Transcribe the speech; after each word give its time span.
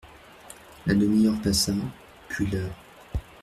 La 0.87 0.95
demi-heure 0.95 1.39
passa, 1.43 1.73
puis 2.27 2.47
l'heure. 2.47 2.73